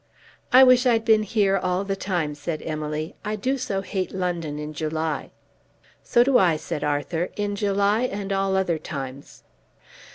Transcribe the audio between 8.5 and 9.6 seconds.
other times."